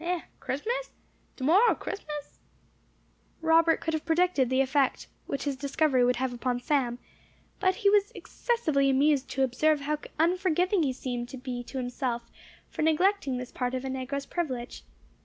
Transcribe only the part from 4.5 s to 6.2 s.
the effect which his discovery would